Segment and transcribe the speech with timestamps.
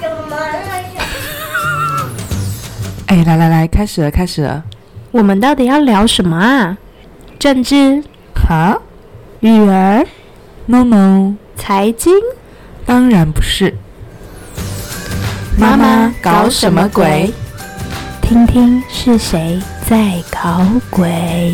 [3.06, 4.62] 哎，来来来，开始了，开始了。
[5.10, 6.78] 我们到底要聊什么啊？
[7.38, 8.02] 政治、
[8.34, 8.78] 哈
[9.40, 10.06] 育儿、
[10.66, 12.14] ？No No，财经？
[12.86, 13.74] 当然不是。
[15.58, 17.32] 妈妈搞什么鬼？
[18.22, 21.52] 听听是谁在搞鬼。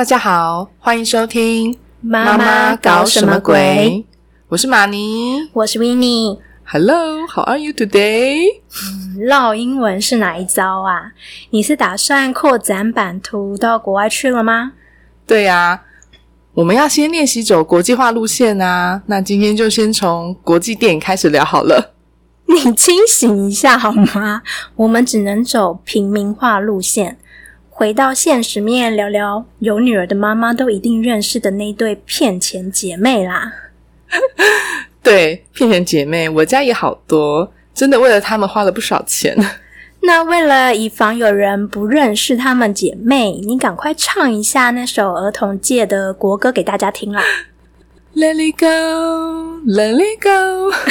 [0.00, 4.02] 大家好，欢迎收听《妈妈搞什么鬼？
[4.48, 5.50] 我是马尼。
[5.52, 8.46] 我是 w i n n i e Hello，How are you today？
[9.28, 11.12] 唠英文是哪一招啊？
[11.50, 14.72] 你是打算扩展版图到国外去了吗？
[15.26, 15.82] 对呀、
[16.54, 19.02] 我们要先练习走国际化路线啊。
[19.04, 21.92] 那今天就先从国际电影开始聊好了。
[22.46, 24.40] 你清醒一下好吗？
[24.76, 27.18] 我们只能走平民化路线，
[27.80, 33.54] 回到现实面聊聊有女儿的妈妈都一定认识的那对骗钱姐妹啦。
[35.02, 39.34] 对，骗钱姐妹，我家也好多，真的为了他们花了不少钱。
[40.04, 47.22] 那为了以防有人不认识她们姐妹，你赶快唱一下那首儿童界的国歌给大家听啦。
[48.14, 50.70] Let it go, let it go。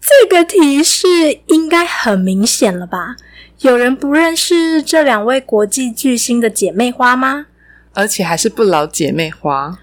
[0.00, 1.06] 这个提示
[1.48, 3.16] 应该很明显了吧？
[3.60, 7.44] 有人不认识这两位国际巨星的姐妹花吗？
[7.92, 9.78] 而且还是不老姐妹花。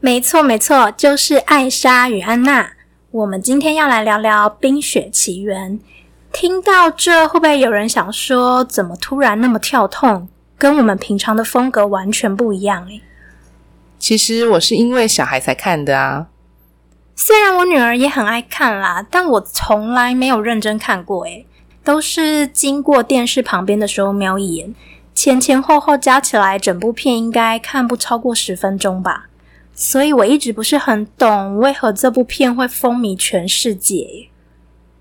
[0.00, 2.70] 没错，没错，就是艾莎与安娜。
[3.10, 5.72] 我们今天要来聊聊《冰雪奇缘》。
[6.32, 10.26] 听到这，会不会有人想说，怎么突然那么跳痛，
[10.56, 12.86] 跟我们平常的风格完全不一样？
[12.86, 13.02] 诶，
[13.98, 16.28] 其实我是因为小孩才看的啊。
[17.14, 21.44] 虽然我女儿也很爱看啦，但我从来没有认真看过，诶，
[21.88, 24.74] 都是经过电视旁边的时候瞄一眼，
[25.14, 29.30] 前前后后加起来，整部片应该看不超过十分钟吧。
[29.74, 34.28] 所以我一直不是很懂为何这部片会风靡全世界。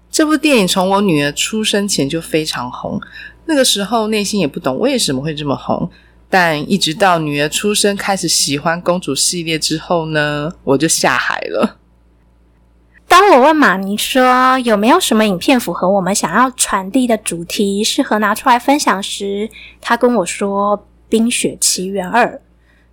[0.10, 3.02] 这部电影从我女儿出生前就非常红，
[3.48, 5.92] 那个时候内心也不懂为什么会这么红，
[6.30, 11.80] 但一直到女儿出生开始喜欢公主系列之后呢，我就下海了。
[13.08, 19.50] 当我问马尼说有没有什么影片符合我们想要传递的主题，适合拿出来分享时，
[19.82, 20.78] 他跟我说
[21.10, 22.26] 《冰雪奇缘二》，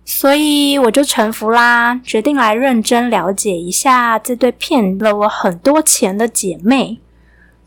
[0.05, 6.99] 所以我就臣服啦，决定来认真了解一下这对骗了我很多钱的姐妹。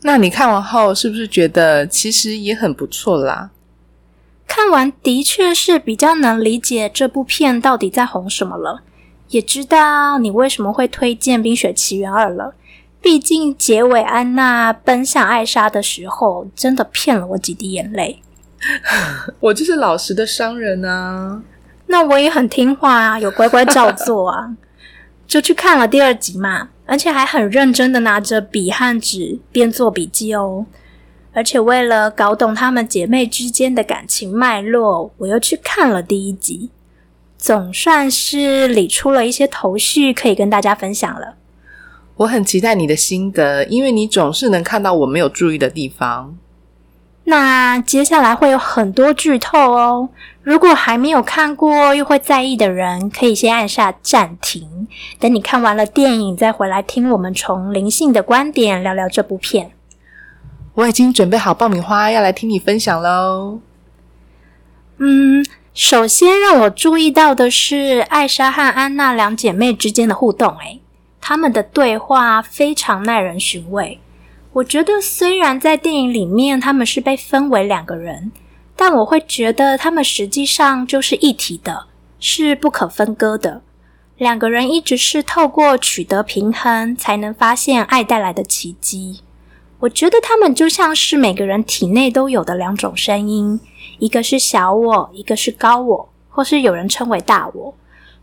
[0.01, 3.51] 那你看完后是不是觉得其实也很不错啦？
[4.47, 8.81] 看完的确是比较能理解这部片到底在红什么了，
[9.29, 12.53] 也知道你为什么会推荐《冰雪奇缘二》了。
[13.01, 18.21] 毕竟结尾安娜奔向艾莎的时候，真的骗了我几滴眼泪。
[19.39, 21.41] 我就是老实的商人啊。
[21.87, 24.55] 那我也很听话啊，有乖乖照做啊，
[25.25, 30.65] 就去看了第二集嘛，而且还很认真的拿着笔和纸边做笔记哦。
[31.33, 36.69] 而且为了搞懂她们姐妹之间的感情脉络，我又去看了第一集，
[37.39, 41.35] 总算是理出了一些头绪，可以跟大家分享了。
[42.17, 46.37] 我很期待你的心得，因为你总是能看到我没有注意的地方。
[47.23, 50.09] 那接下来会有很多剧透哦，
[50.41, 59.71] 如果还没有看过又会在意的人，可以先按下暂停，等你看完了电影再回来听我们从灵性的观点聊聊这部片。
[60.73, 63.59] 我已经准备好爆米花，要来听你分享喽。
[64.97, 70.81] 嗯，首先让我注意到的是艾莎和安娜两姐妹之间的互动，诶，
[71.21, 73.99] 她们的对话非常耐人寻味。
[74.53, 78.31] 我觉得虽然在电影里面他们是被分为两个人，
[78.75, 81.85] 但我会觉得他们实际上就是一体的，
[82.19, 83.61] 是不可分割的。
[84.17, 89.21] 两个人一直是透过取得平衡，才能发现爱带来的奇迹。
[89.81, 93.61] 我觉得他们就像是每个人体内都有的两种声音，
[93.99, 97.75] 一个是小我，一个是高我，或是有人称为大我。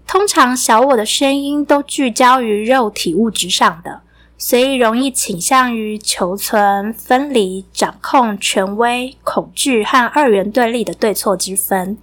[0.07, 4.01] 通常小我的声音都聚焦于肉体物质上的，
[4.39, 11.99] 所以容易倾向于求存、分离、掌控、权威、恐惧和二元对立的对错之分。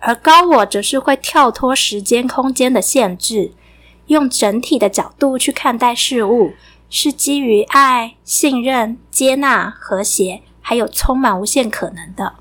[0.00, 3.52] 而高我则是会跳脱时间空间的限制，
[4.06, 6.52] 用整体的角度去看待事物。
[6.90, 12.32] 是基于爱、信任、接纳、和谐，还有充满无限可能的。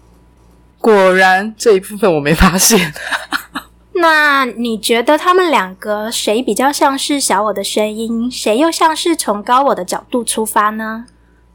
[0.79, 2.93] 果然这一部分我没发现。
[3.99, 11.05] 那你觉得他们两个谁比较像是小我的声音，谁又像是从高我的角度出发呢？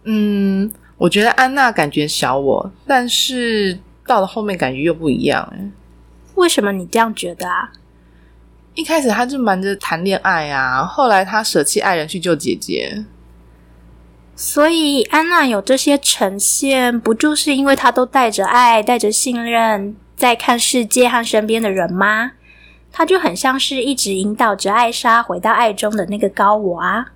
[0.05, 5.49] 嗯，我觉得安娜感觉小我，但是到了后面感觉又不一样。
[5.53, 5.71] 哎，
[6.35, 7.71] 为什么你这样觉得啊？
[8.75, 13.05] 一开始他就瞒着谈恋爱啊，后来他舍弃爱人去救姐姐。
[14.35, 22.33] 所以安娜有这些呈现，不就是因为她都带着爱、带着信任在看世界和身边的人吗？
[22.91, 27.07] 她就很像是一直引导着艾莎回到爱中的那个高我啊。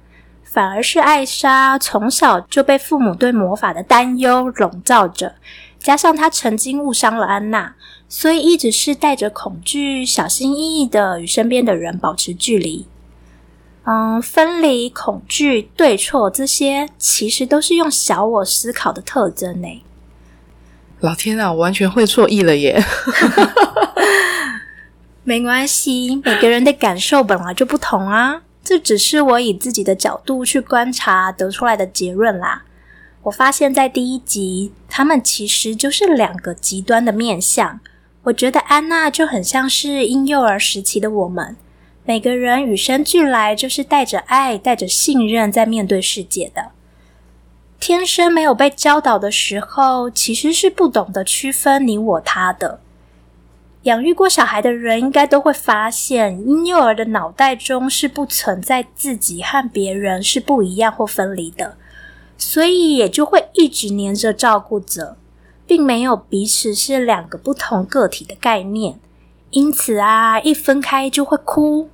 [0.45, 5.35] 反而是艾莎从小就被父母对魔法的担忧笼罩着，
[5.79, 7.75] 加上她曾经误伤了安娜，
[8.09, 12.87] 所以一直是带着恐惧、小心翼翼的与身边的人保持距离。
[13.89, 19.85] 嗯，分离、恐惧、对错这些，其实都是用小我思考的特征呢。
[20.99, 22.83] 老天啊，我完全会错意了耶！
[25.23, 28.43] 没关系，每个人的感受本来就不同啊。
[28.65, 32.65] 这只是我以自己的角度去观察得出来的结论啦。
[33.23, 37.79] 我发现，在第一集，他们其实就是两个极端的面相。
[38.25, 41.57] 我觉得安娜就很像是婴幼儿时期的我们，
[42.09, 46.71] 每个人与生俱来就是带着爱、带着信任在面对世界的。
[47.81, 52.79] 天生没有被教导的时候，其实是不懂得区分你我他的。
[53.83, 61.77] 养育过小孩的人应该都会发现，婴幼儿的脑袋中是不存在自己和别人是不一样或分离的，
[62.39, 65.17] 所以也就会一直黏着照顾者，
[65.67, 69.01] 并没有彼此是两个不同个体的概念。
[69.51, 71.89] 因此啊，一分开就会哭，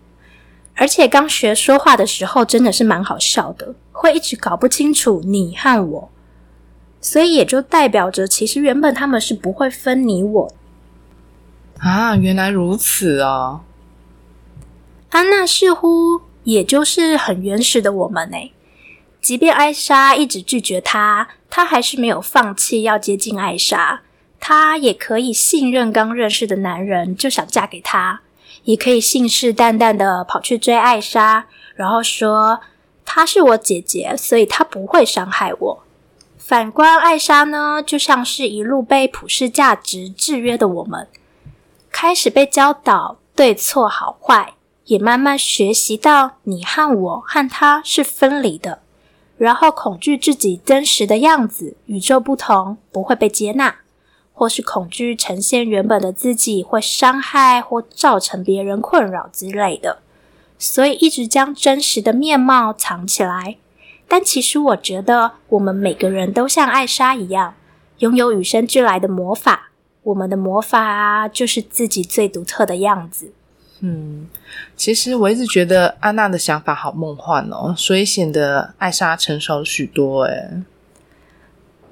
[0.75, 6.11] 而且刚学说话的时候真的是蛮好笑的，会一直搞不清楚你和我，
[7.01, 10.55] 所以也就代表着，其实原本他们是不会分你我。
[11.79, 13.61] 啊，原来如此哦！
[15.11, 18.37] 安娜似乎也就是很原始的我们呢。
[19.21, 24.03] 即便艾莎一直拒绝他，他还是没有放弃要接近艾莎。
[24.41, 28.22] 他也可以信任刚认识的男人，就想嫁给他；
[28.65, 32.61] 也可以信誓旦旦的跑去追艾莎，然后说
[33.05, 35.83] 她是我姐姐，所以她不会伤害我。
[36.39, 41.09] 反观艾莎呢，就像是一路被普世价值制约的我们。
[41.91, 44.55] 开始被教导对错好坏，
[44.87, 48.81] 也慢慢学习到你和我和他是分离的，
[49.37, 53.77] 然后恐惧自己真实的样子与众不同，不会被接纳，
[54.33, 59.99] 或是恐惧呈现原本的自己会伤害或造成别人困扰之类的，
[60.59, 63.57] 所以一直将真实的面貌藏起来。
[64.09, 67.55] 但其实我觉得，我们每个人都像艾莎一样，
[67.99, 69.71] 拥有与生俱来的魔法。
[70.03, 73.33] 我们的魔法啊，就是自己最独特的样子。
[73.81, 74.29] 嗯，
[74.77, 80.25] 其实我一直觉得安娜的想法好梦幻哦，所以显得艾莎成熟许多。
[80.25, 80.63] 诶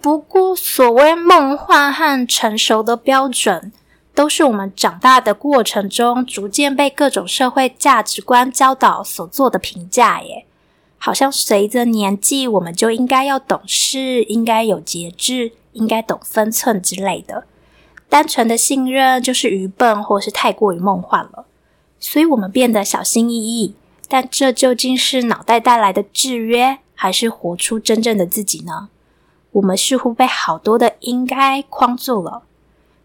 [0.00, 3.70] 不过所谓梦幻和成熟的标准，
[4.14, 10.22] 都是我们长大的过程中逐渐被各种社会价值观教导所做的评价。
[10.22, 10.46] 耶，
[10.96, 17.44] 好像随着年纪，我们就应该要懂事，应该有节制，应该懂分寸之类的。
[18.08, 21.44] 单纯的信任就是愚笨，或是太过于梦幻了，
[21.98, 23.74] 所以我们变得小心翼翼。
[24.08, 28.88] 但这究竟是脑袋带来的制约，还是活出真正的自己呢？
[29.52, 32.42] 我们似乎被好多的应该框住了。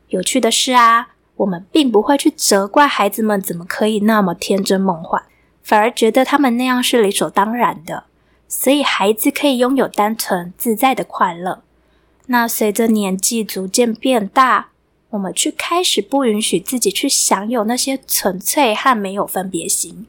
[0.10, 5.24] 有趣的是啊，我们并不会去责怪孩子们怎么可以那么天真梦幻，
[5.64, 8.04] 反而觉得他们那样是理所当然的。
[8.48, 11.64] 所以孩子可以拥有单纯自在的快乐。
[12.28, 14.70] 那随着年纪逐渐变大，
[15.10, 20.06] 我们去开始不允许自己去享有那些纯粹和没有分别心，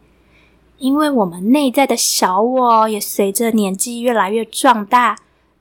[0.79, 5.17] 因为我们内在的小我也随着年纪越来越壮大，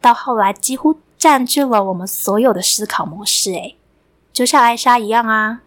[0.05, 3.51] 到后来几乎占据了我们所有的思考模式。
[3.53, 3.75] 诶，
[4.31, 5.61] 就像艾莎一样啊，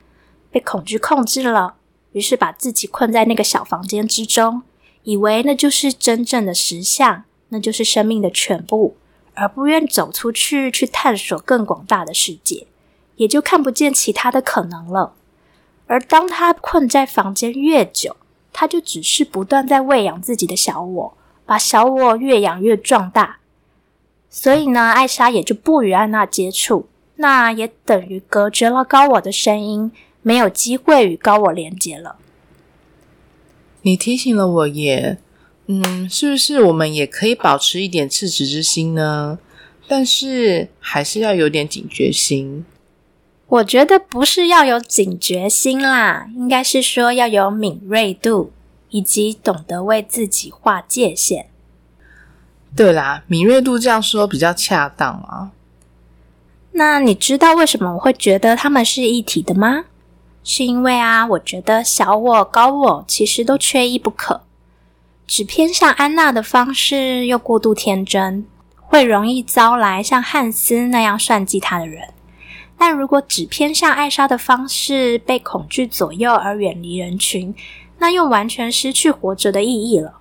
[0.52, 1.74] 被恐惧控制了，
[2.12, 4.62] 于是把自己困在那个小房间之中，
[5.02, 8.96] 以为那就是真正的实相，那就是生命的全部，
[9.34, 12.68] 而不愿走出去去探索更广大的世界。
[13.16, 15.14] 也就看不见其他的可能了。
[15.88, 18.16] 而当他困在房间越久，
[18.52, 21.14] 他就只是不断在喂养自己的小我，
[21.44, 23.38] 把小我越养越壮大。
[24.30, 29.90] 所以呢，艾莎也就不与安娜接触，那也等于隔绝了高我的声音，
[30.22, 32.16] 没有机会与高我连接了。
[33.82, 35.18] 你提醒了我耶，
[35.66, 39.38] 嗯，是不是我们也可以保持一点赤子之心呢？
[39.86, 42.66] 但是还是要有点警觉心。
[43.46, 48.52] 我觉得不是要有警觉心啦，应该是说要有敏锐度，
[48.90, 51.46] 以及懂得为自己划界限。
[52.76, 55.50] 对啦，敏锐度这样说比较恰当啊。
[56.72, 59.84] 那你知道为什么我会觉得他们是一体的吗？
[60.44, 64.42] 是因为啊，我觉得小我、高我其实都缺一不可。
[65.26, 68.46] 只偏向安娜的方式又过度天真，
[68.76, 72.08] 会容易招来像汉斯那样算计他的人。
[72.78, 77.54] 但如果只偏向艾莎的方式，被恐惧左右而远离人群，
[77.98, 80.14] 那又完全失去活着的意义了。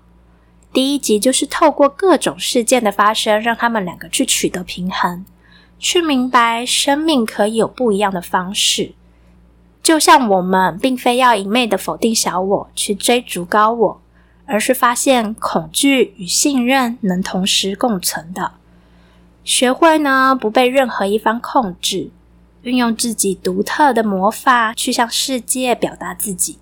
[0.78, 5.26] 第一集就是透过各种事件的发生，让他们两个去取得平衡，
[5.80, 8.94] 去明白生命可以有不一样的方式。
[9.82, 14.02] 就像我们并非要一昧的否定小我，去追逐高我。
[14.46, 18.52] 而是发现恐惧与信任能同时共存的，
[19.44, 22.12] 学会呢不被任何一方控制，
[22.62, 26.60] 运用自己独特的魔法去向世界表达自己。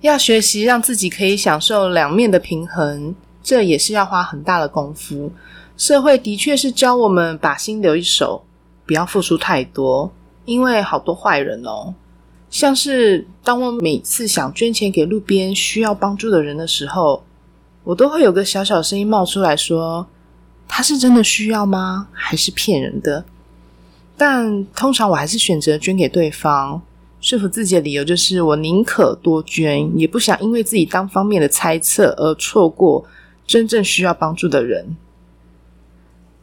[0.00, 5.30] 要学习让自己可以享受两面的平衡，这也是要花很大的功夫。
[5.76, 8.42] 社会的确是教我们把心留一手，
[8.86, 10.12] 不要付出太多，
[10.44, 11.94] 因为好多坏人哦。
[12.50, 17.22] 像是当我每次想捐钱给路边需要帮助的人的时候，
[17.84, 20.06] 我都会有个小小声音冒出来说
[20.66, 22.08] ：“他是真的需要吗？
[22.12, 23.24] 还是骗人的？”
[24.16, 26.82] 但通常我还是选择捐给对方，
[27.20, 33.04] 说服自己的理由就是我宁可多捐，也不想因为自己单方面的猜测而错过
[33.46, 34.96] 真正需要帮助的人。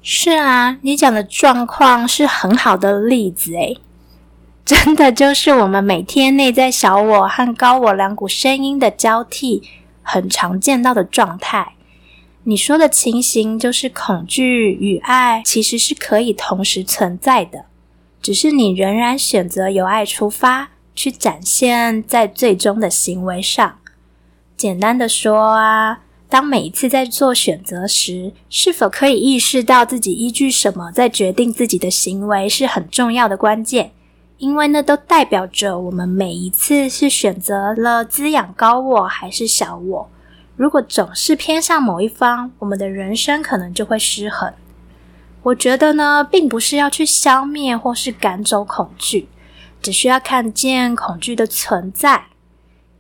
[0.04, 3.78] 是啊，你讲的状况是很好的例子诶。
[4.64, 9.64] 真的就是我们每天内在小我和高我两股声音的交替，
[10.04, 11.74] 很常见到的状态。
[12.44, 17.66] 你说的情形就是恐惧与爱其实是可以同时存在的，
[18.28, 23.78] 只是你仍然选择由爱出发，去展现在最终的行为上。
[24.58, 33.92] 简单的说啊，当每一次在做选择时，是否可以意识到自己依据什么在决定自己的行为，是很重要的关键。
[34.40, 40.10] 因为那都代表着我们每一次是选择了滋养高我还是小我。
[40.58, 44.52] 如果总是偏向某一方，我们的人生可能就会失衡。
[45.48, 49.30] 我觉得呢，并不是要去消灭或是赶走恐惧，
[49.82, 52.26] 只需要看见恐惧的存在，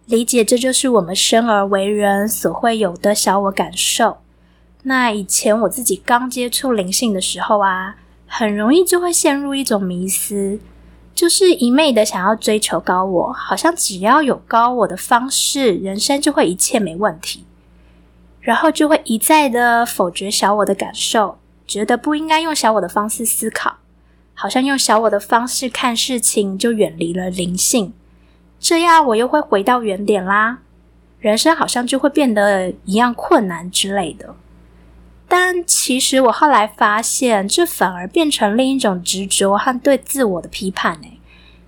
[0.05, 4.19] 理解这就是我们生而为人所会有的小我感受。
[4.83, 10.59] 那以前我自己刚接触灵性的时候啊，很容易就会陷入一种迷思。
[11.13, 17.43] 就是一昧的想要追求高我，好像只要有高我的方式，人生就会一切没问题。
[18.39, 23.77] 然后就会一再的否决小我的感受，觉得不应该用小我的方式思考，
[24.33, 27.93] 好像用小我的方式看事情就远离了灵性。
[28.59, 30.59] 这样我又会回到原点啦，
[31.19, 34.35] 人生好像就会变得一样困难之类的。
[35.27, 40.99] 但其实我后来发现，这反而变成另一种执着和对自我的批判。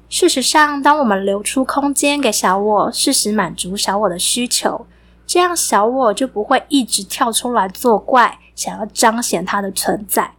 [0.08, 4.88] 事实上，当我们留出空间给小我，适时满足小我的需求，
[5.28, 10.34] 这样小我就不会一直跳出来作怪，想要彰显它的存在，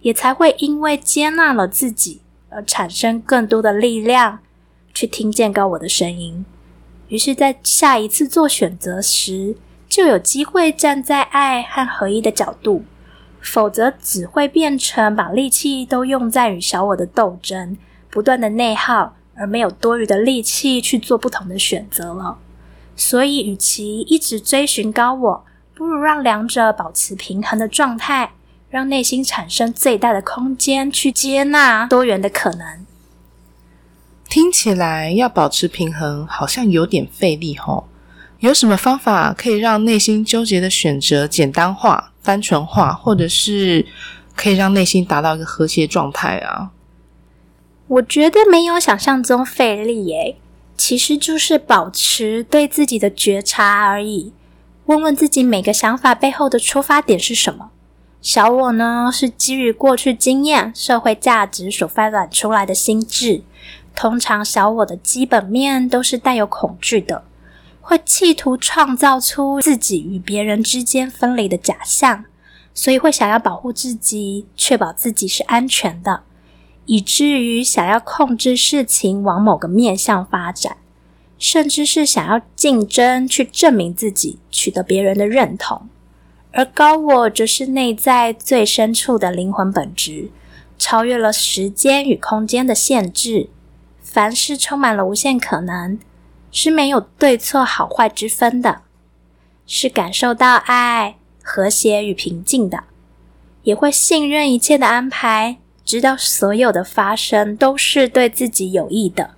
[0.00, 4.38] 也才会因为接纳了自己而产生更多的力量，
[4.94, 6.46] 去听见高我的声音。
[7.08, 9.56] 于是，在下一次做选择时。
[9.88, 12.84] 就有机会站在爱和合一的角度，
[13.40, 17.76] 否则只会变成把力气都用在与小我的斗争，
[18.10, 22.36] 不断的内耗，而没有多余的力气去做不同的选择了。
[22.96, 25.44] 所以，与其一直追寻高我，
[25.76, 28.32] 不如让两者保持平衡的状态，
[28.70, 32.86] 让内心产生最大的空间去接纳多元的可能。
[34.26, 37.86] 听起来要保持平衡，好像有点费力吼。
[38.38, 43.84] 有什么方法可以让内心纠结的选择简单化、单纯化，或者是
[44.34, 46.70] 可以让内心达到一个和谐状态啊？
[47.88, 50.38] 我觉得没有想象中费力耶，
[50.78, 54.32] 其实就是保持对自己的觉察而已。
[54.86, 57.70] 问问自己每个想法背后的出发点是什么？
[58.22, 63.42] 小我呢，是基于过去经验、社会价值所发展出来的心智。
[63.96, 67.24] 通常，小我的基本面都是带有恐惧的。
[67.80, 72.24] 会企图创造出自己与别人之间分离的假象，
[72.72, 76.22] 所以会想要保护自己，确保自己是安全的，
[76.84, 80.76] 以至于想要控制事情往某个面向发展，
[81.38, 85.88] 甚至是想要竞争去证明自己，取得别人的认同。
[86.52, 90.30] 而高我则是内在最深处的灵魂本质，
[90.78, 93.50] 超越了时间与空间的限制，
[94.00, 95.98] 凡事充满了无限可能。
[96.52, 98.80] 是没有对错好坏之分的，
[99.66, 102.84] 是感受到爱、和谐与平静的，
[103.64, 109.35] 也会信任一切的安排，知道所有的发生都是对自己有益的，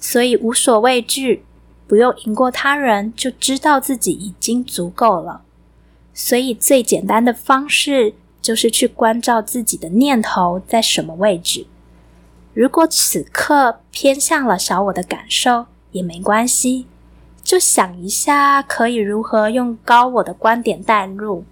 [0.00, 1.44] 所以无所畏惧，
[1.86, 5.42] 不用赢过他人，就知道自己已经足够了。
[6.14, 11.66] 所以最简单的方式就是去关照自己的念头在什么位置。
[12.54, 16.86] 如果此刻偏向了小我的感受，也没关系，
[17.44, 21.44] 就想一下可以如何用高我的观点带入，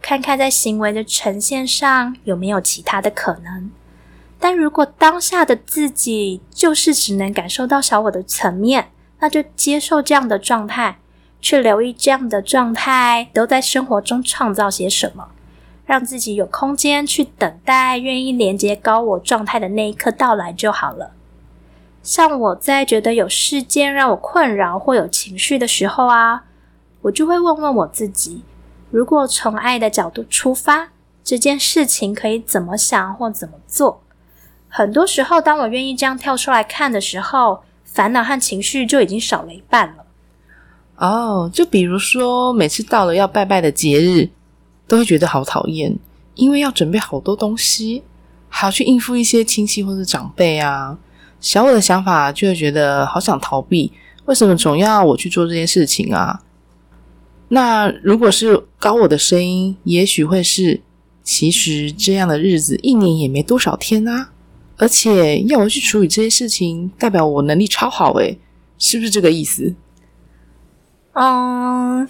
[0.00, 3.70] 看看在行为的呈现上有没有其他的可能。
[4.42, 10.98] 但如果当下的自己就是只能感受到小我的层面，那就接受这样的状态，
[11.42, 15.28] 去留意这样的状态都在生活中创造些什么，
[15.84, 21.12] 让自己有空间去等待愿意连接高我状态的那一刻到来就好了。
[22.02, 26.44] 像我在觉得有事件让我困扰或有情绪的时候啊，
[27.02, 28.42] 我就会问问我自己：
[28.90, 30.88] 如果从爱的角度出发，
[31.22, 34.02] 这件事情可以怎么想或怎么做？
[34.72, 40.04] 很多时候，当我愿意这样跳出来看的时候，烦恼和情绪就已经少了一半了。
[40.96, 44.30] 哦，就比如说，每次到了要拜拜的节日，
[44.86, 45.98] 都会觉得好讨厌，
[46.36, 48.04] 因为要准备好多东西，
[48.48, 50.96] 还要去应付一些亲戚或者长辈啊。
[51.40, 53.90] 小我的想法就会觉得好想逃避，
[54.26, 56.42] 为什么总要我去做这件事情啊？
[57.48, 60.80] 那如果是高我的声音，也许会是，
[61.24, 64.29] 其实这样的日子一年也没多少天啊。
[64.80, 68.38] 而且要我去处理这些事情，代表我能力超好诶，
[68.78, 69.74] 是不是这个意思？
[71.12, 72.08] 嗯，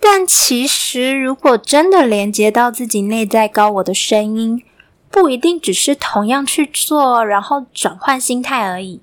[0.00, 4.60] 但其实如果真的连接到自己内在高我的声音，
[5.08, 9.00] 不一定只是同样去做，然后转换心态而已，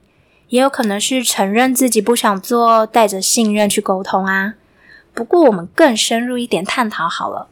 [0.49, 4.55] 也有可能是承认自己不想做，带着信任去沟通啊。
[5.13, 7.47] 不过我们更深入一点探讨好了，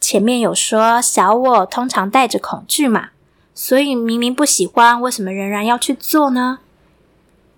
[0.00, 3.10] 前面有说小我通常带着恐惧嘛。
[3.58, 6.58] 所以明明不喜欢，为什么仍然要去做呢？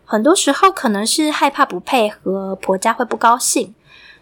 [0.04, 3.74] 很多时候可能是害怕不配合，婆家会不高兴，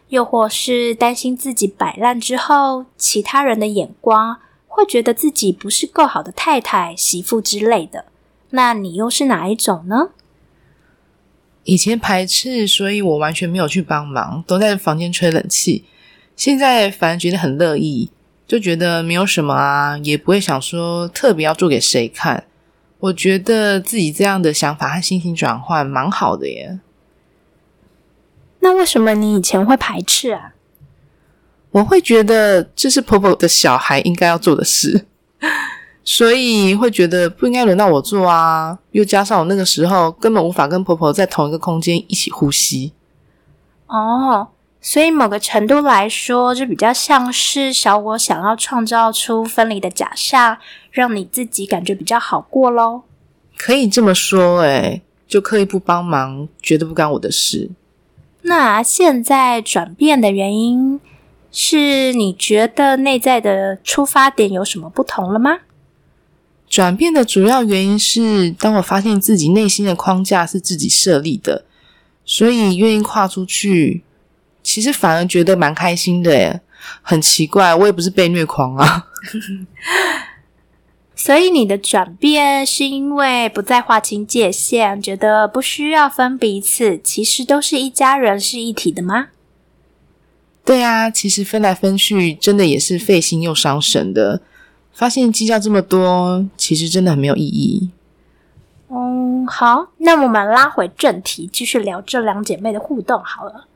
[0.08, 8.06] 又或是担心自己摆烂之后，其他人的眼光会觉得自己不是够好的太太、媳妇之类的。
[8.50, 10.08] 那你又是哪一种呢？
[11.64, 15.84] 以前排斥，所以我完全没有去帮忙，都在房间吹冷气。
[16.34, 18.10] 现在反而觉得很乐意。
[18.46, 22.44] 就觉得没有什么啊，也不会想说特别要做给谁看。
[23.00, 26.78] 我觉得自己这样的想法和心情转换蛮好的耶。
[28.60, 30.54] 那为什么你以前会排斥啊？
[31.72, 35.06] 我会觉得这是婆婆的小孩应该要做的事，
[36.02, 38.78] 所以会觉得不应该轮到我做啊。
[38.92, 42.92] 又加上我那个时候根本无法跟婆婆在同一个空间一起呼吸。
[43.88, 44.48] 哦。
[44.88, 50.58] 所以，某个程度来说，就比较像是小我想要创造出分离的假象，
[50.92, 53.02] 让你自己感觉比较好过喽。
[53.58, 57.70] 可以这么说，诶就刻意不帮忙，觉得不干我的事。
[58.42, 61.00] 那现在转变的原因，
[61.50, 65.58] 是你觉得内在的出发点有什么不同了吗？
[66.70, 71.64] 转变的主要原因是，当我发现自己内心的框架是自己设立的，
[72.24, 74.04] 所以愿意跨出去。
[74.66, 76.60] 其实反而觉得蛮开心的耶，
[77.00, 79.06] 很奇怪，我也不是被虐狂啊。
[81.14, 89.28] 所以你的转变是因为不再划清界限，觉得不需要分彼此，其实都是一家人，是一体的吗？
[90.64, 94.42] 对啊，其实分来分去，真的也是费心又伤神的。
[94.92, 97.90] 发现计较这么多，其实真的很没有意义。
[98.90, 103.68] 嗯，好，那我们拉回正题，继续聊这两姐妹的互动好了。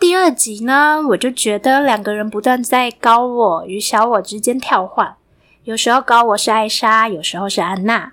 [0.00, 5.16] 第二集呢，我就觉得两个人不断在高我与小我之间跳换，
[5.64, 8.12] 有时候高我是艾莎，有时候是安娜。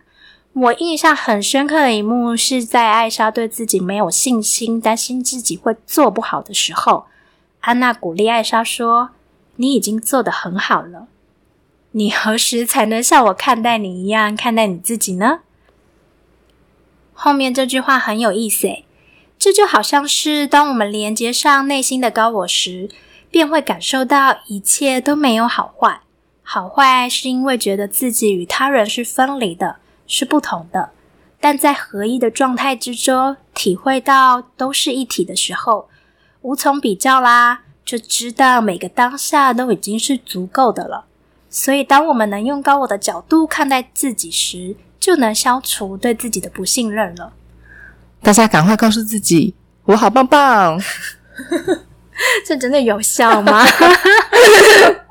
[0.54, 7.06] 我印象很深刻的一幕是在艾莎对自己没有信心，担心自己会做不好的时候，
[7.60, 9.12] 安娜鼓励艾莎说
[9.58, 11.08] ：“你已经做得很好了，
[11.92, 15.42] 你何时才能像我看待你一样看待你自己呢？”
[17.14, 18.86] 后面这句话很有意思诶。
[19.46, 22.90] 这就好像是当我们连接上内心的高我时，
[23.30, 26.02] 便会感受到一切都没有好坏。
[26.42, 29.76] 好坏是因为觉得自己与他人是分离的，
[30.08, 30.90] 是不同的。
[31.40, 35.90] 但在合一的状态之中，体会到都是一体的时候，
[36.42, 41.06] 无从比较啦，就知道每个当下都已经是足够的了。
[41.52, 47.34] 所以，当我们能用高我的角度看待自己时，就能消除对自己的不信任了。
[48.26, 50.82] 大家赶快告诉自己，我好棒棒！
[52.44, 53.64] 这真的有效吗？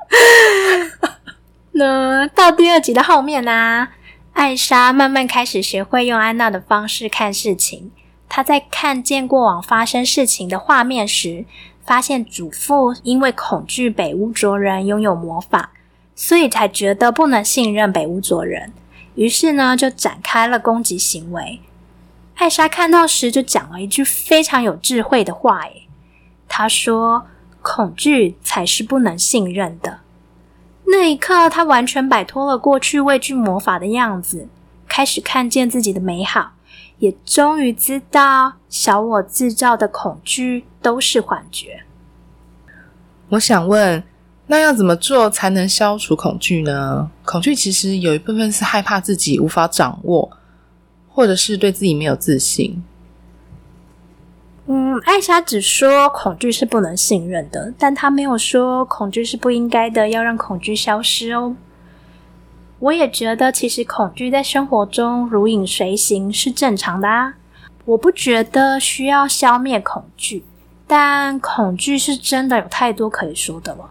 [1.71, 3.87] 那到第二集的后面呢？
[4.33, 7.89] 艾莎慢慢开始学会用安娜的方式看事情，
[8.27, 11.45] 她在看见过往发生事情的画面时，
[11.85, 15.71] 发现祖父因为恐惧北屋卓人拥有魔法，
[16.17, 18.73] 所以才觉得不能信任北屋卓人，
[19.15, 21.61] 于是呢就展开了攻击行为。
[22.35, 25.87] 艾莎看到时就讲了一句非常有智慧的话：“诶，
[26.47, 27.25] 她说，
[27.61, 29.99] 恐惧才是不能信任的。”
[30.87, 34.47] 那一刻，她完全摆脱了过去畏惧魔法的样子，
[34.87, 36.51] 开始看见自己的美好。
[36.99, 41.83] 也终于知道，小我制造的恐惧都是幻觉。
[43.29, 44.01] 我想问，
[44.47, 47.11] 那要怎么做才能消除恐惧呢？
[47.25, 50.29] 恐惧其实有一部分是害怕自己无法掌握，
[51.15, 52.83] 或者是对自己没有自信。
[54.67, 61.55] 嗯，艾莎只说恐惧是不能信任的，但她没有说恐惧是不应该的，要让恐惧消失哦。
[62.79, 67.35] 我也觉得，其实恐惧在生活中如影随形是正常的啊。
[67.85, 70.43] 我不觉得需要消灭恐惧，
[70.85, 73.89] 但恐惧是真的有太多可以说的了。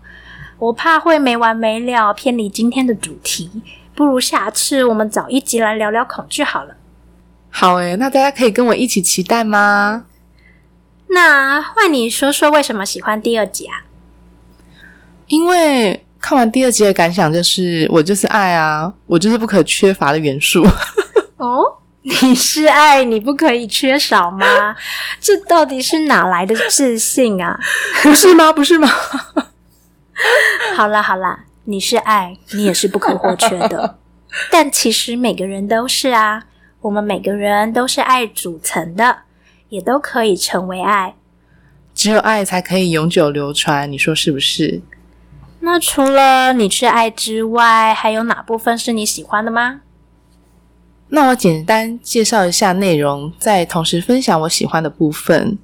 [0.58, 3.50] 我怕会没完没了，偏离今天的主题。
[3.94, 6.76] 不如下次我们找一集来聊聊恐惧好了。
[7.56, 10.06] 好诶，那大家可以跟我一起期待吗？
[11.06, 13.84] 那换你说说为什么喜欢第二集啊？
[15.28, 16.00] 因为。
[16.20, 20.66] 看完第二集的感想就是，我就是爱啊，我就是不可缺乏的元素。
[21.36, 21.62] 哦，
[22.00, 24.74] 你是爱你不可以缺少吗？
[25.20, 27.60] 这到底是哪来的自信啊？
[28.02, 28.50] 不是吗？
[28.50, 28.88] 不是吗？
[30.74, 33.98] 好啦好啦，你是爱你也是不可或缺的。
[34.50, 36.44] 但其实每个人都是啊，
[36.85, 39.20] 我们每个人都是爱组成的，
[39.70, 41.14] 也都可以成为爱。
[41.94, 44.83] 只有爱才可以永久流传，你说是不是？
[45.61, 49.81] 那除了你是爱之外，还有哪部分是你喜欢的吗？
[51.09, 55.57] 那我简单介绍一下内容，再同时分享我喜欢的部分。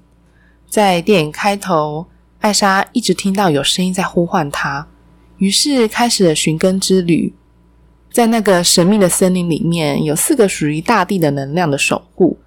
[0.71, 2.07] 在电影开头，
[2.41, 4.87] 艾莎一直听到有声音在呼唤她，
[5.37, 7.35] 于是开始了寻根之旅。
[8.11, 12.39] 在那个神秘的森林里面，有四个属于大地的能量的守护，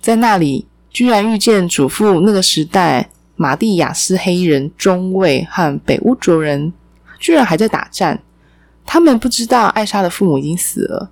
[0.00, 3.10] 在那里居然遇见祖父那个时代。
[3.36, 6.74] 马蒂亚斯黑人中尉和北乌卓人
[7.18, 8.22] 居然还在打战，
[8.84, 11.10] 他们不知道艾莎的父母已经死了。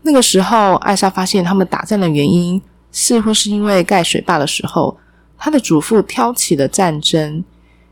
[0.00, 4.96] 那个时候，艾莎发现他们打战的原因似乎是因为盖水坝的时候，
[5.36, 7.44] 他的祖父挑起了战争，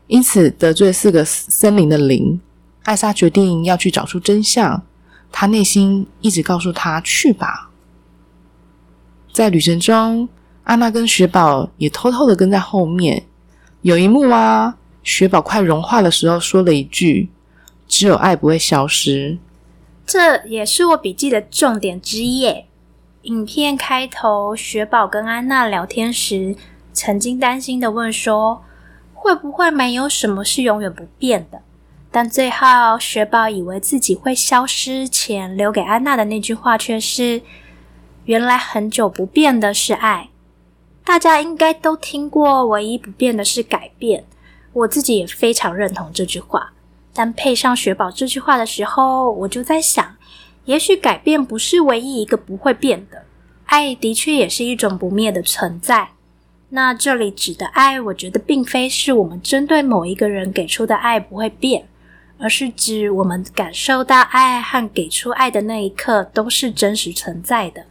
[0.07, 2.41] 因此得罪四个森林的灵。
[2.85, 4.81] 艾莎决定要去找出真相，
[5.31, 7.71] 她内心一直告诉她去吧。
[9.33, 10.29] 在旅程中，
[10.63, 13.25] 安娜跟雪宝也偷偷的跟在后面。
[13.81, 17.29] 有一幕啊，雪宝快融化的时候，说了一句
[17.87, 19.37] ：“只有爱不会消失。”
[20.05, 22.65] 这也是我笔记的重点之一。
[23.23, 26.55] 影片开头，雪宝跟安娜聊天时，
[26.93, 28.63] 曾经担心的问说
[29.13, 31.61] ：“会不会没有什么是永远不变的？”
[32.15, 37.41] 但最后，雪宝以为自己会消失前留给安娜的那句话，却是
[38.23, 40.29] ：“原来很久不变的是爱。”
[41.03, 44.23] 大家应该都听过，唯一不变的是改变。
[44.71, 46.71] 我自己也非常认同这句话。
[47.11, 50.15] 但配上雪宝这句话的时候，我就在想，
[50.63, 53.23] 也许改变不是唯一一个不会变的。
[53.65, 56.11] 爱的确也是一种不灭的存在。
[56.69, 61.85] 那这里指的爱，我觉得并非是我们针对某一个人给出的爱不会变，
[62.37, 67.85] 而是指我们感受到爱和给出爱的那一刻都是真实存在的。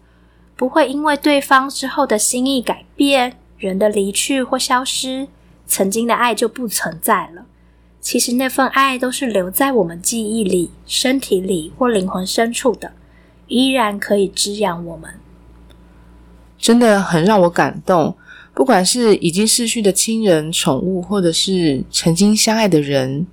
[0.57, 5.27] 不会因为对方之后的心意改变，人的离去或消失，
[5.67, 7.47] 曾经的爱就不存在了。
[8.01, 12.93] 其实那份爱都是留在我们记忆里、身体里或灵魂深处的，
[13.49, 15.15] 依然可以滋养我们。
[16.59, 18.17] 真的很让我感动。
[18.55, 23.27] 不管是已经逝去的亲人、宠物，或者是曾经相爱的人，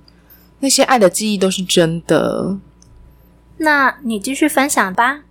[0.62, 2.56] 那些爱的记忆都是真的。
[3.56, 5.24] 那你继续分享吧。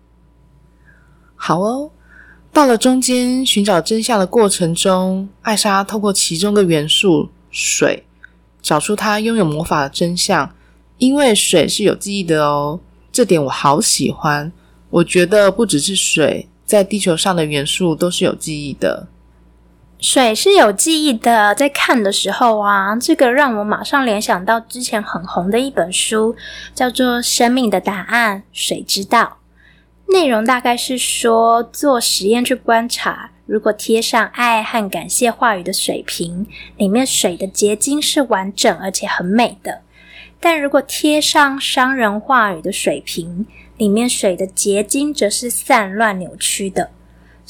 [1.35, 1.89] 好哦，
[2.51, 8.03] 到了中间寻找真相的过程中，艾莎透过其中的元素水，
[8.61, 10.53] 找出她拥有魔法的真相。
[10.97, 14.51] 因为水是有记忆的哦，这点我好喜欢。
[14.89, 19.07] 我觉得不只是水，在地球上的元素都是有记忆的。
[20.01, 26.35] 水是有记忆的，在看的时候啊，这个让我马上联想到之前很红的一本书，
[26.73, 29.37] 叫做《生命的答案：水知道》。
[30.11, 39.81] 内容大概是说，做实验去观察，如果贴上爱和感谢话语的水瓶，里面水的结晶是完整而且很美的；
[40.39, 43.45] 但如果贴上伤人话语的水瓶，
[43.77, 46.89] 里面水的结晶则是散乱扭曲的。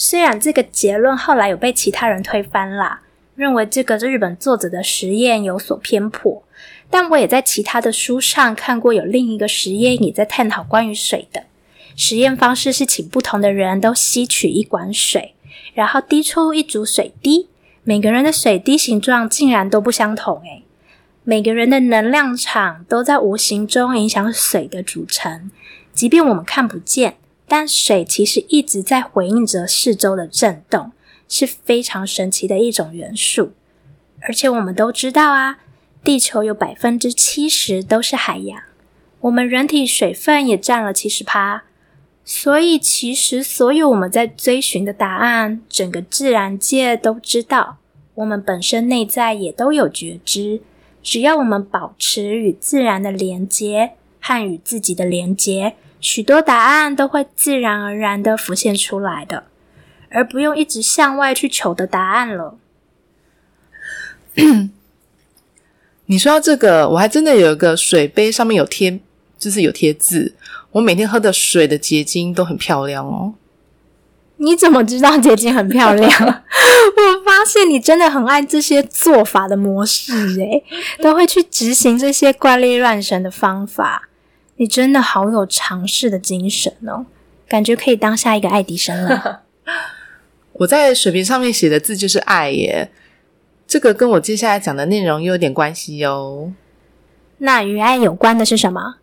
[0.03, 3.01] 虽然这个结论后来有被其他人推翻啦，
[3.35, 6.41] 认为这个日本作者的实验有所偏颇，
[6.89, 11.43] 但我也在其他的书上看过有另一个实验也在探讨关于水的。
[11.95, 15.35] 实验方式是请不同的人都吸取一管水，
[15.75, 17.47] 然后滴出一组水滴，
[17.83, 20.63] 每个人的水滴形状竟然都不相同诶。
[21.23, 25.51] 每个人的能量场都在无形中影响水的组成，
[25.93, 27.17] 即便我们看不见。
[27.51, 30.93] 但水其实一直在回应着四周的震动，
[31.27, 33.51] 是非常神奇的一种元素。
[34.21, 35.59] 而且我们都知道啊，
[36.01, 38.63] 地球有百分之七十都是海洋，
[39.19, 41.63] 我们人体水分也占了七十趴。
[42.23, 47.79] 所以，其实所有我们在追寻的答案，整个自然界都知道。
[48.15, 50.61] 我们本身内在也都有觉知，
[51.03, 55.75] 只要我们保持与自然的连接和与自己的连接。
[56.01, 59.45] 许多答案都会自然而然的浮现出来的，
[60.09, 62.57] 而不用一直向外去求的答案了。
[66.07, 68.99] 你说到这个，我还真的有一个水杯，上面有贴，
[69.37, 70.35] 就是有贴字。
[70.71, 73.35] 我每天喝的水的结晶都很漂亮哦。
[74.37, 76.09] 你怎么知道结晶很漂亮？
[76.09, 80.63] 我发现你真的很爱这些做法的模式，诶，
[81.01, 84.09] 都会去执行这些怪力乱神的方法。
[84.61, 87.03] 你真的好有尝试的精神哦，
[87.47, 89.41] 感觉可以当下一个爱迪生了。
[90.53, 92.91] 我在水瓶上面写的字就是爱耶，
[93.65, 96.53] 这个跟我接下来讲的内容又有点关系哦。
[97.39, 98.97] 那与爱有关的是什么？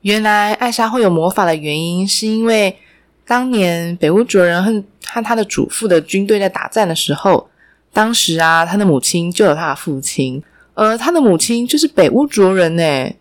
[0.00, 2.76] 原来艾莎会有魔法的原因，是因为
[3.24, 7.48] 当年北乌卓人和和他的祖父的军队在打战的时候，
[7.92, 10.42] 当时啊，他的母亲救了他的父亲，
[10.74, 13.14] 而他的母亲就是北乌卓人呢。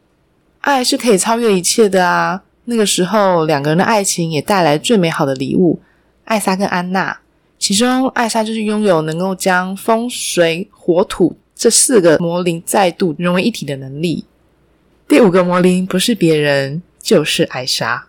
[0.67, 2.43] 爱是可以超越一切的啊！
[2.65, 5.79] 那个时候，两个人的爱情也带来最美好的礼物——
[6.27, 7.19] 艾莎跟安娜。
[7.57, 14.25] 其中，艾莎就是拥有能够将风、水、火、土这四个魔灵再度融为一体的能力。
[15.07, 18.07] 第五个魔灵不是别人，就是艾莎。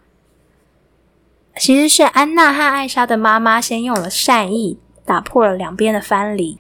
[1.57, 6.59] 其实是安娜和艾莎的妈妈先用了善意打破了两边的藩篱，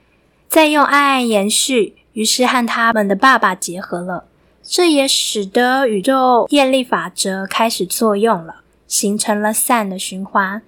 [0.49, 4.28] 再用爱延续，于是和他们的爸爸结合了。
[4.71, 10.61] 这也使得宇宙业力法则开始作用了，形成了散的循环。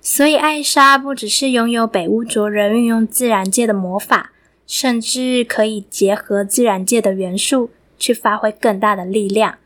[0.00, 4.30] 所以，艾莎不只是拥有北乌卓人运用自然界的魔法，
[4.64, 9.56] 甚至可以结合自然界的元素去发挥更大的力量。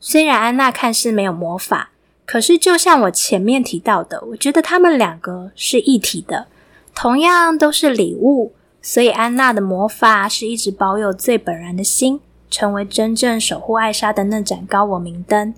[0.00, 1.90] 虽然安娜看似没有魔法，
[2.26, 6.48] 可是就像我前面提到的，我觉得他们两个是一体的，
[6.92, 8.52] 同样都是礼物。
[8.82, 12.20] 所以，安娜的魔法是一直保有最本然的心。
[12.50, 15.54] 成为真正守护艾莎的那盏高我明灯。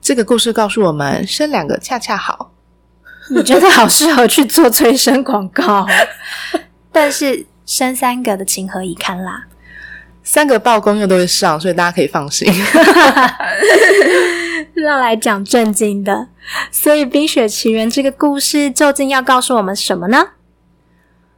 [0.00, 2.52] 这个故事告诉我们，生两个恰恰好。
[3.30, 5.86] 你觉得好适合去做催生广告，
[6.90, 9.46] 但是生三个的情何以堪啦？
[10.24, 12.52] 三个报公又都会上，所以大家可以放心。
[14.74, 16.28] 要来讲正经的，
[16.72, 20.30] 所以《冰雪奇缘》这个故事究竟要告诉我们什么呢？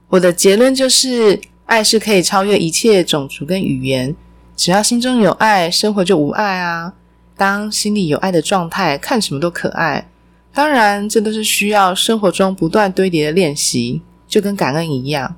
[0.09, 1.41] 我的结论就是。
[1.73, 4.15] 爱是可以超越一切种族跟语言，
[4.55, 6.93] 只要心中有爱，生活就无爱啊。
[7.35, 10.07] 当心里有爱的状态，看什么都可爱。
[10.53, 15.35] 当然，这都是需要生活中不断堆叠的练习，就跟感恩一样。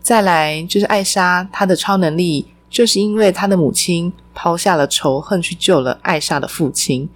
[0.00, 7.08] 再来就是艾莎，她的超能力就是因为她的母亲抛下了仇恨，去救了艾莎的父亲，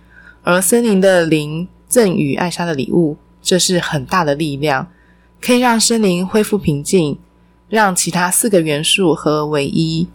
[0.42, 4.88] 而森林的灵赠予艾莎的礼物，这是很大的力量，
[5.40, 7.16] 可以让森林恢复平静。
[7.72, 10.06] 让其他四个元素合为一，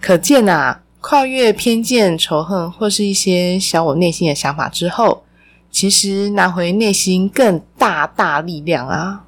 [0.00, 5.22] 可见啊，跨越偏见、仇恨或是一些小我内心的想法之后，
[5.70, 9.26] 其实拿回内心更大大力量啊，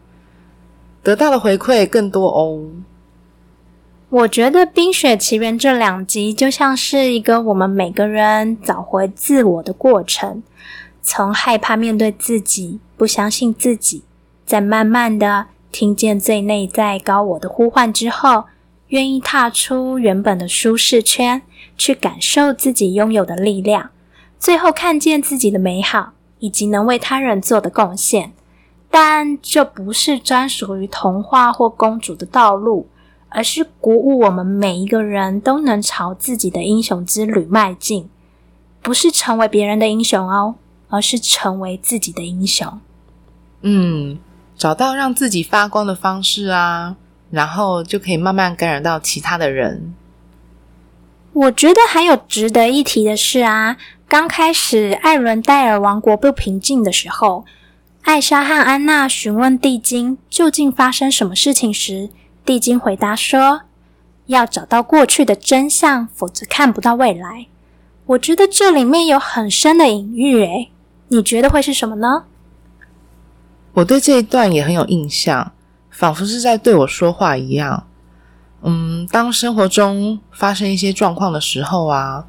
[1.02, 2.70] 得到的回馈更多哦。
[4.08, 10.42] 我觉得《冰雪奇缘》这两集就像是一个我们每个人找回自我的过程，
[11.02, 14.04] 从害怕面对自己、不相信自己，
[14.46, 15.48] 再慢慢的。
[15.72, 18.44] 听见最内在高我的呼唤之后，
[18.88, 21.40] 愿意踏出原本的舒适圈，
[21.78, 23.88] 去感受自己拥有的力量，
[24.38, 28.34] 最后看见自己的美好以及能为他人做的贡献。
[28.90, 32.86] 但这不是专属于童话或公主的道路，
[33.30, 38.10] 而是鼓舞我们每一个人都能朝自己的英雄之旅迈进。
[38.82, 40.56] 不是成为别人的英雄哦，
[40.88, 42.78] 而是成为自己的英雄。
[43.62, 44.18] 嗯。
[44.56, 46.96] 找到让自己发光的方式啊，
[47.30, 49.94] 然后就可以慢慢感染到其他的人。
[51.32, 57.44] 我觉得还有值得一提的是啊，刚开始艾伦戴尔王国不平静的时候，
[58.02, 62.10] 艾莎和安娜询问地精究竟发生什么事情时，
[62.44, 63.62] 地精回答说
[64.26, 67.46] ：“要找到过去的真相，否则看不到未来。”
[68.04, 70.70] 我觉得这里面有很深的隐喻，诶，
[71.08, 72.24] 你觉得会是什么呢？
[73.74, 75.52] 我对这一段也很有印象，
[75.90, 77.86] 仿佛是在对我说话一样。
[78.62, 82.26] 嗯，当生活中发生一些状况的时候啊，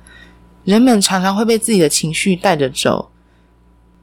[0.64, 3.10] 人们常常会被自己的情绪带着走。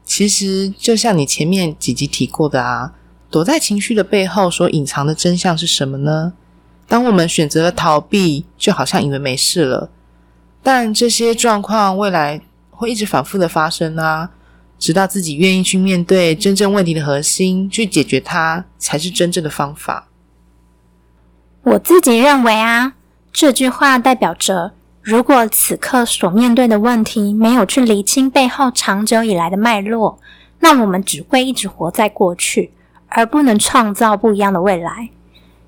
[0.05, 2.93] 其实，就像你前面几集提过的啊，
[3.31, 6.33] 躲在情绪的背后所隐藏的真相是什么呢？
[6.87, 9.91] 当我们选择了逃避，就好像以为没事了。
[10.63, 14.31] 但这些状况未来会一直反复的发生啊，
[14.81, 20.09] 直到自己愿意去面对真正问题的核心，去解决它，才是真正的方法。
[21.63, 22.95] 我自己认为啊，
[23.33, 30.19] 这句话代表着，如果此刻所面对的问题没有去厘清背后长久以来的脉络，
[30.59, 32.73] 那我们只会一直活在过去，
[33.09, 35.11] 而不能创造不一样的未来。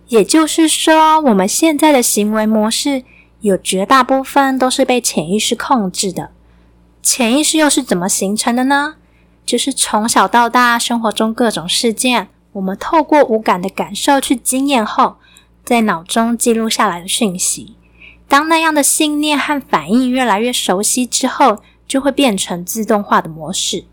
[0.09, 3.05] 也就是说，我们现在的行为模式。
[3.43, 6.31] 有绝大部分都是被潜意识控制的。
[7.03, 8.95] 潜意识又是怎么形成的呢？
[9.45, 15.17] 就是从小到大生活中各种事件，我们透过无感的感受去经验后，
[15.65, 17.77] 在脑中记录下来的讯息。
[18.29, 23.85] 当那样的信念和反应越来越熟悉之后，就会变成自动化的模式。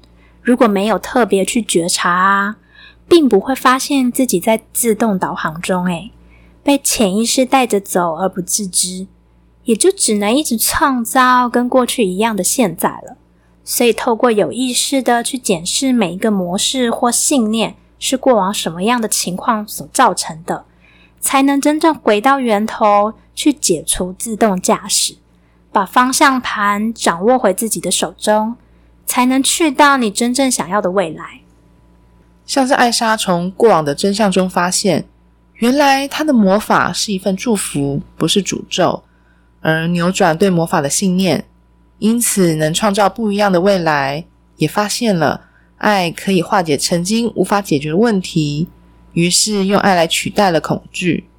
[0.41, 2.55] 如果没有特别去觉察，啊
[3.07, 6.12] 并不会发现自己在自动导航中，诶，
[6.63, 9.07] 被潜意识带着走而不自知。
[9.65, 13.17] 也就只能一直创造跟过去一样的现在了。
[13.71, 20.65] 所以，透过有意识的去检视每一个模式或信念是过往什么样的情况所造成的，
[21.19, 25.17] 才能真正回到源头去解除自动驾驶，
[25.71, 28.55] 把方向盘掌握回自己的手中，
[29.05, 31.41] 才能去到你真正想要的未来。
[32.47, 35.05] 像是艾莎从过往的真相中发现，
[35.58, 39.03] 原来她的魔法是一份祝福，不是诅咒。
[39.62, 41.45] 而扭转对魔法的信念，
[41.99, 44.25] 因此能创造不一样的未来。
[44.57, 48.67] 也发现了爱可以化解曾经无法解决的问题，
[49.13, 51.29] 于是用爱来取代了恐惧。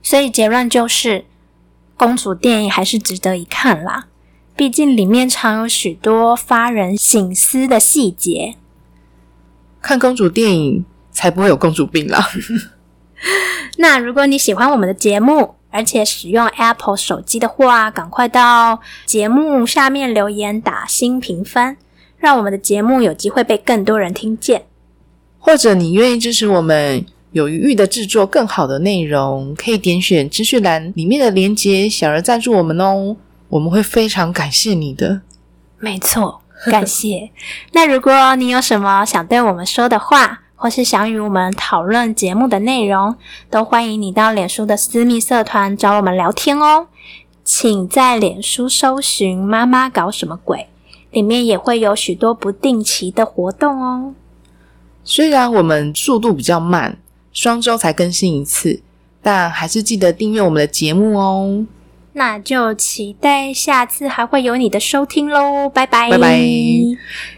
[0.00, 1.24] 所以结论就是，
[1.96, 4.06] 公主电影还是值得一看啦。
[4.54, 8.54] 毕竟里面藏有许多发人省思的细节。
[9.82, 12.24] 看公主电影才不会有公主病啦。
[13.78, 21.76] 那如果你喜欢我们的节目，而且使用 Apple 手机的话，赶快到节目下面留言打新评分，
[22.16, 24.64] 让我们的节目有机会被更多人听见。
[25.38, 33.14] 或者你愿意支持我们有余裕的制作更好的内容，可以点选资讯栏里面的链接，小额赞助我们哦，
[33.50, 35.20] 我们会非常感谢你的。
[35.78, 37.30] 没错，感谢。
[37.72, 43.14] 那如果你有什么想对我们说的话，或是想与我们讨论节目的内容，
[43.50, 46.88] 都欢迎你到脸书的私密社团找我们聊天哦。
[47.44, 50.66] 请在脸书搜寻“妈妈搞什么鬼”，
[51.12, 54.14] 里面也会有许多不定期的活动哦。
[55.04, 56.98] 虽然我们速度比较慢，
[57.32, 58.80] 双周才更新一次，
[59.22, 61.64] 但还是记得订阅我们的节目哦。
[62.18, 66.38] 那就期待下次还会有你的收听喽，拜拜拜拜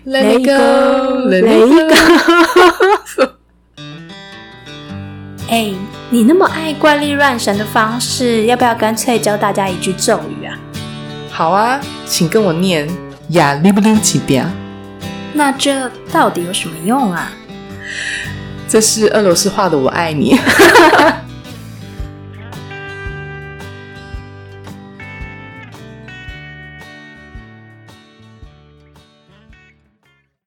[0.07, 1.67] ，Let it go，Let it
[3.17, 3.33] go。
[5.51, 5.73] 哎，
[6.11, 10.57] 你那么爱怪力乱神的方式，要不要干脆教大家一句咒语啊？
[11.29, 12.89] 好啊，请跟我念
[13.31, 14.49] 呀哩不溜几遍。
[15.33, 17.33] 那这到底有什么用啊？
[18.69, 20.39] 这是俄罗斯话的“我爱你”。